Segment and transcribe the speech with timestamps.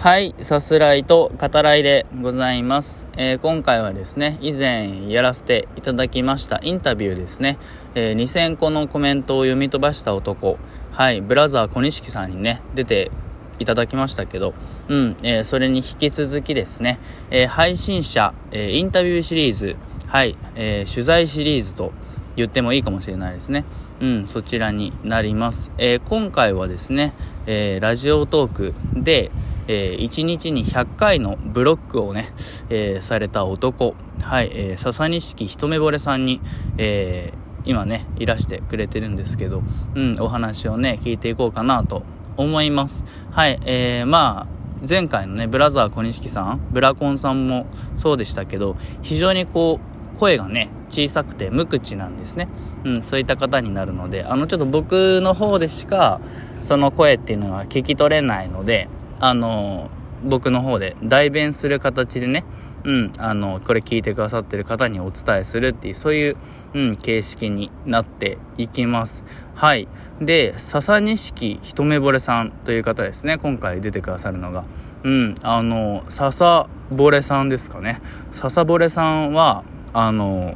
[0.00, 7.58] はい、さすらいと語らいでございます、えー、今回はですね、以前やらせていただきましたインタビューですね、
[7.94, 10.58] えー、2000個のコメントを読み飛ばした男、
[10.92, 13.10] はい、ブラザー小錦さんにね、出て
[13.58, 14.54] いただきましたけど、
[14.88, 16.98] うん、えー、それに引き続きですね、
[17.30, 19.76] え配信者、えインタビューシリーズ、
[20.06, 21.92] はい、え取材シリーズと、
[22.36, 23.64] 言ってもいいかもしれないですね。
[24.00, 25.72] うん、そちらになります。
[25.78, 27.12] えー、今回はですね、
[27.46, 29.30] えー、ラジオトークで、
[29.68, 32.32] えー、1日に100回のブロックをね、
[32.70, 36.40] えー、された男、はい、えー、笹錦一目惚れさんに、
[36.78, 39.62] えー、今ね、いらしてくれてるんですけど、
[39.94, 42.04] うん、お話をね、聞いていこうかなと
[42.36, 43.04] 思います。
[43.30, 47.66] はい、えー、まあ、前回のね、ブラザー小錦さん、ブラコンさんも
[47.96, 49.89] そうでしたけど、非常にこう、
[50.20, 52.48] 声がね、小さくて無口なんですね。
[52.84, 56.20] うん、そういった方になるので、あの、ちょっと僕の方でしか、
[56.62, 58.88] その声っていうのは聞き取れないので、
[59.18, 59.88] あの、
[60.22, 62.44] 僕の方で代弁する形でね、
[62.84, 66.36] うん、あの、これ聞いてくださってる方にお伝えするっていう、そういう、
[66.74, 69.24] うん、形式になっていきます。
[69.54, 69.88] はい。
[70.20, 74.64] で、笹錦一目惚れさんという方ですね、今回出てくださるのが。
[75.02, 78.00] うん、あの、笹惚れさんですかね。
[78.32, 80.54] 笹惚れさんは、あの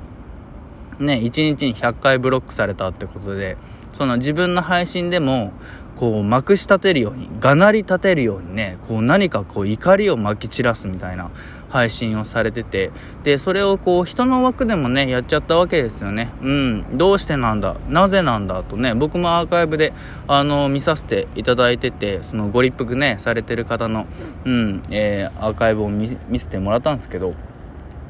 [0.99, 3.57] ね1日に100回ブロックされたってことで
[3.93, 5.53] その自分の配信でも
[5.97, 11.31] こうまくし立てるようにがなり立てるようにねこう何かこう怒りをまき散らすみたいな
[11.71, 12.93] 配信をされてて
[13.25, 16.31] でそれをこう人の枠でもねやっちゃったわけですよね。
[16.41, 19.93] うんどうしてなんだなぜなんだとね僕もアーカイブで
[20.29, 24.07] あの見させていただいててそのご立腹ねされてる方の
[24.45, 27.35] うんえー、アーカイブを見せてもらったんですけど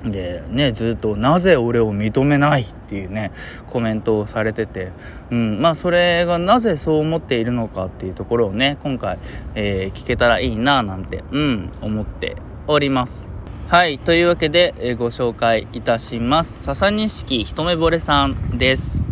[0.05, 3.33] で、ね、ずっと、なぜ俺を認めないっていうね、
[3.71, 4.93] コメントをされてて、
[5.31, 9.19] うん、まあ、それがなぜそう思っているのかっていうところをね、今回、
[9.55, 13.29] えー、聞けたらいいななんて、うん、思っております。
[13.69, 16.65] はい、というわけで、えー、ご紹介いたします。
[16.65, 19.09] 笹錦一目惚れさんです。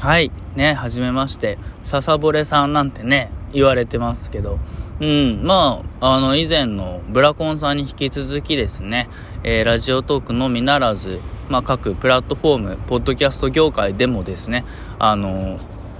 [0.00, 1.56] はい、ね、はじめまして。
[1.84, 4.58] 笹惚れさんなんてね、言われてますけど、
[5.00, 9.08] うん、まあ、あの、以前のブラコンさんに引き続きですね、
[9.42, 14.66] えー、ラジオトークのみならず、まあ、各プラットフォーム、ポッドキャスト業界でもですね、
[14.98, 15.58] あの、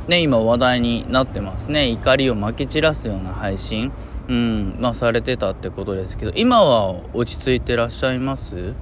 [0.09, 1.89] ね、今話題になってますね。
[1.89, 3.91] 怒りをまき散らすような配信、
[4.29, 8.75] うん、まあ、されてたってことですけど、今は落ち着いてらっしゃいます？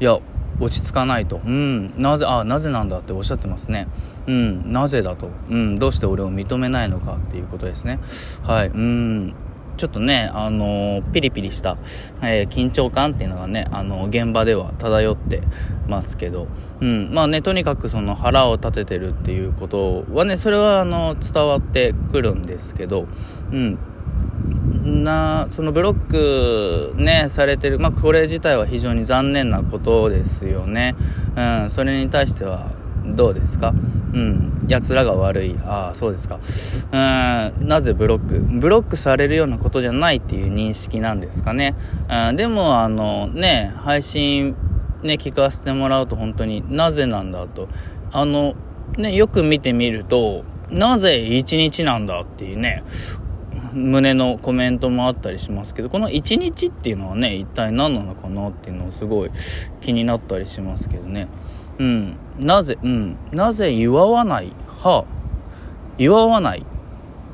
[0.00, 0.18] いや、
[0.62, 1.40] 落ち着かないと。
[1.44, 3.88] うん、なぜ、あ、なぜなんだっておっしゃってますね。
[4.26, 5.30] うん、なぜだと。
[5.50, 7.98] うん、どうして俺を認めないのかっていうことですね。
[8.42, 9.34] はい、うん。
[9.76, 11.76] ちょっとね、あのー、ピリピリした、
[12.22, 15.42] えー、緊張感っていうのがね、あのー、現場では漂って
[15.88, 16.46] ますけど、
[16.80, 23.08] うん、まあね、とにかくその腹を立ててるっていうことはね、それはあの、伝わってくるんですけど、
[23.50, 23.78] うん、
[24.82, 30.94] な、そのブロックね、されてる、まあ、これ自体は非常に残念なことですよね。
[31.36, 32.70] うん、それに対しては、
[33.04, 33.74] どうですか？
[34.14, 34.64] うん。
[34.68, 35.58] 奴らが悪い。
[35.64, 36.38] ああ、そうですか。
[36.92, 41.74] うん、なぜブロックブロックされるようなことじゃないっていう認識なんですかね。
[42.28, 44.54] うん、でも、あの、ね、配信、
[45.02, 47.68] ね、聞かせてもらうと本当になぜなんだと。
[48.12, 48.54] あの、
[48.96, 52.84] ね、よく見てみると、なぜ1日なんだっていうね、
[53.72, 59.30] 胸のコメントもあったりしますけど、この1日っていうのはね、一体何なのかなっていうのをすごい
[59.80, 61.28] 気になったりしますけどね。
[61.78, 62.16] うん。
[62.38, 63.16] なぜ、うん。
[63.32, 64.52] なぜ祝わない
[64.82, 65.04] は
[65.98, 66.66] 祝わない。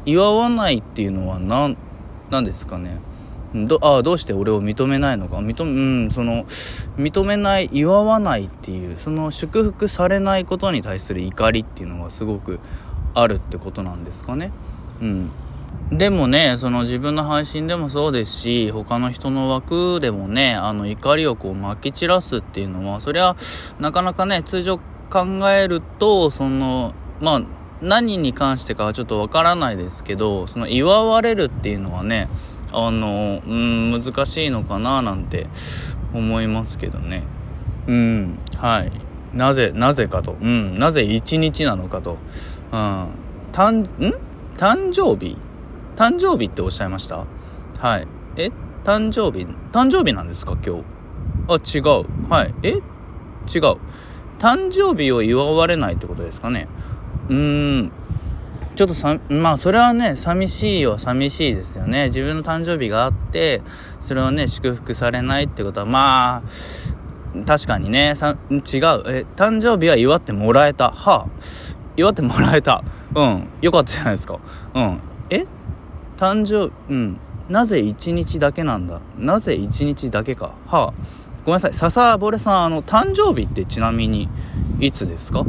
[0.05, 1.77] 祝わないっていうのは何、
[2.31, 2.99] 何ですかね。
[3.55, 5.37] ど、あどうして俺を認めないのか？
[5.37, 6.45] 認め、うん、その、
[6.99, 12.61] 認めない、祝わないっていう、その祝福されないことに対する怒りっていうのがすごく
[13.15, 14.53] あるってことなんですかね。
[15.01, 15.31] うん。
[15.91, 23.37] でもね、その自分の配信でもそうですし、他の人の枠でもね、あの怒りをこう撒き散らすっていうのは、そりゃ、
[23.79, 24.79] なかなかね、通常
[25.11, 27.43] 考えると、その、まあ、
[27.81, 32.29] 何に関してかはちょっとわからないですけど、その祝われるっていうのはね、
[32.71, 35.47] あの、うん、難しいのかななんて
[36.13, 37.23] 思いますけどね。
[37.87, 38.93] うん、はい。
[39.35, 40.37] なぜ、なぜかと。
[40.39, 42.19] うん、なぜ一日なのかと。
[42.73, 43.07] うん、
[43.53, 43.87] たん、ん？
[44.59, 45.39] 誕生日？
[45.99, 47.27] 誕生日っておっしゃいました？
[47.81, 48.07] はい。
[48.37, 48.53] え？
[48.85, 49.47] 誕生日？
[49.73, 50.57] 誕生日なんですか？
[50.65, 50.85] 今日。
[51.49, 52.31] あ、違う。
[52.31, 52.55] はい。
[52.63, 52.69] え？
[52.69, 52.81] 違う。
[54.39, 56.69] 誕生日を祝われないってことですかね？
[57.29, 57.93] うーん。
[58.77, 62.07] ちょっとさ、まあそれはね、寂しいは寂しいですよね。
[62.07, 63.63] 自分の誕生日があって、
[64.01, 68.61] それをね、祝福されないってことは、まあ、確かにね、さ、違う。
[68.61, 70.93] え、誕生日は祝ってもらえた。
[70.93, 71.27] はあ、
[71.97, 72.85] 祝ってもらえた。
[73.17, 73.49] うん。
[73.63, 74.39] よかったじゃないですか。
[74.75, 75.01] うん。
[76.19, 77.17] 誕生日うん。
[77.49, 79.01] なぜ1日だけなんだ？
[79.17, 80.53] なぜ1日だけか。
[80.67, 80.93] はあ。
[81.45, 81.75] ごめんなさい。
[81.75, 84.29] 笹ぼれさんあの誕生日ってちなみに
[84.81, 85.47] いつですか？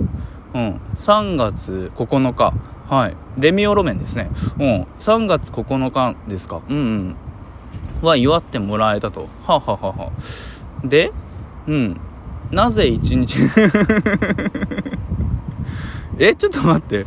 [0.53, 0.79] うん。
[0.95, 2.53] 3月9日。
[2.87, 3.17] はい。
[3.37, 4.29] レミオロメンですね。
[4.59, 4.87] うん。
[5.01, 6.61] 3月9日ですか？
[6.69, 7.15] うんうん。
[8.01, 9.27] は祝ってもらえたと。
[9.45, 10.11] はあ、ははは
[10.85, 11.11] で
[11.67, 11.99] うん。
[12.51, 13.35] なぜ1日？
[16.17, 17.05] えちょっと待って。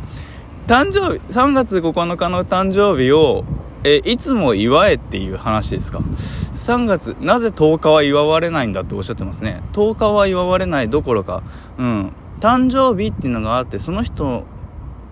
[0.67, 3.43] 誕生日3月9日の誕生日を
[3.83, 9.61] えいつも祝えっていう話ですか？3月なぜ10日は祝われないんだっておっしゃってますね。
[9.73, 11.43] 10日は祝われないどころか。
[11.77, 12.13] うん。
[12.39, 14.45] 誕生日っていうのがあってその人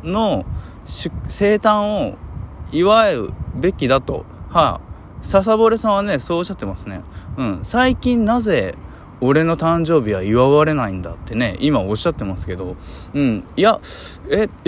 [0.04, 0.46] の
[0.86, 2.18] 生誕を
[2.72, 4.26] 祝うべきだと。
[4.50, 4.82] はあ
[5.22, 7.02] 笹堀さんはねそうおっしゃってますね。
[7.38, 7.60] うん。
[7.64, 8.76] 最近なぜ
[9.22, 12.76] 俺の誕生日は祝われないんだってね今おっしゃってますけど。
[13.14, 13.44] うん。
[13.56, 13.80] いや
[14.30, 14.50] え？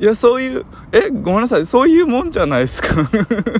[0.00, 1.10] いやそういうえ？
[1.10, 1.66] ごめんなさい。
[1.66, 3.02] そういうもんじゃないですか。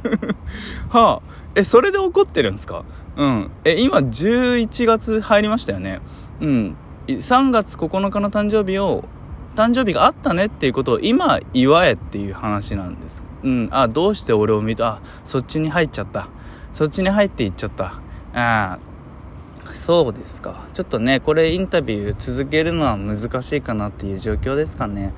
[0.89, 1.41] はあ。
[1.55, 2.85] えそれで怒ってるんですか？
[3.17, 3.51] うん。
[3.65, 6.01] え今11月入りましたよね。
[6.41, 6.77] うん。
[7.09, 9.05] 3月9日の誕生日を
[9.57, 13.23] 誕生日があったねっていうことを今祝えっていう話なんです。
[13.43, 13.69] うん。
[13.71, 14.87] あどうして俺を見た？
[14.87, 16.29] あそっちに入っちゃった。
[16.73, 18.01] そっちに入っていっちゃった。
[18.35, 18.79] あ
[19.73, 20.67] そうですか。
[20.75, 25.15] ちょっとねこれインタビュー続けるのは難しいかなっていう状況ですかね。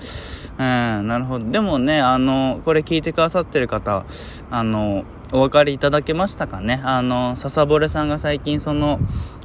[0.59, 1.51] うんなるほど。
[1.51, 4.05] でもねあのこれ聞いてくださってる方
[4.51, 6.83] あのお分かりいただけましたかね。
[6.85, 9.01] あの笹ぼれさんが最近その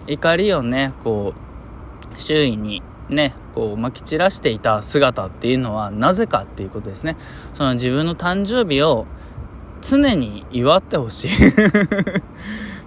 [0.08, 7.16] 怒りをねこう周囲にねこうまき散らしていた姿っていうのはなぜかっていうことですね。
[7.54, 9.06] その自分の誕生日を
[9.82, 11.30] 常に祝ってほしい。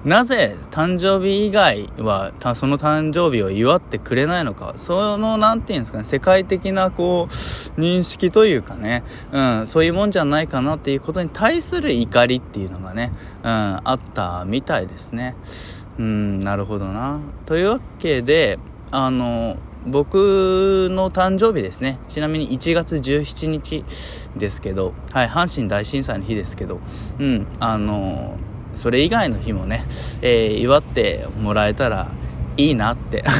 [0.05, 4.73] なぜ誕生日以外はその誕生日を祝ってくれないのか。
[4.77, 6.05] その何て言うんですかね。
[6.05, 7.33] 世界的なこう
[7.79, 13.13] 認識というかね、うん、そういうもんじゃないかなっていうことに対する怒りっていうのがね、
[13.43, 15.37] うん、あったみたいですね。
[15.99, 16.41] うん。
[16.41, 17.19] なるほどな。
[17.45, 18.59] というわけで
[18.91, 21.99] あの僕の誕生日ですね。
[22.09, 23.85] ちなみに1月17日
[24.37, 26.81] ですけどはい阪神大震災の日ですけど
[27.19, 28.37] うんあの
[28.75, 29.85] それ以外の日もね、
[30.23, 32.09] えー、祝ってもらえたら
[32.57, 33.25] いいなって。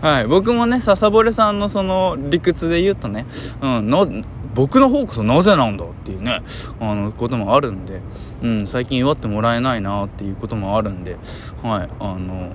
[0.00, 3.24] はい僕もね笹堀さんのその理屈で言うとね
[3.60, 4.08] うんの
[4.52, 6.42] 僕の方こそなぜなんだっていうね
[6.80, 8.00] あのこともあるんで、
[8.42, 11.16] うん、最近祝ってもらえないなっていうこともあるんで
[11.62, 12.50] はいあの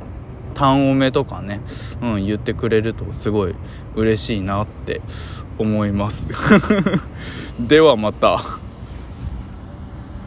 [0.57, 1.61] 単おめとかね、
[2.01, 3.53] うん、言ってくれるとすごい
[3.95, 5.01] 嬉しいなって
[5.59, 6.31] 思います
[7.59, 8.41] ではまた。